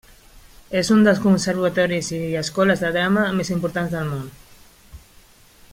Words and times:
És 0.79 0.87
un 0.95 1.03
dels 1.07 1.19
conservatoris 1.25 2.09
i 2.19 2.21
escoles 2.41 2.81
de 2.85 2.91
drama 2.97 3.27
més 3.41 3.53
importants 3.57 3.95
del 3.99 4.09
món. 4.15 4.25